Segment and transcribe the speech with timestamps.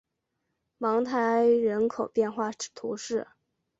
[0.79, 3.27] 芒泰埃人口变化图示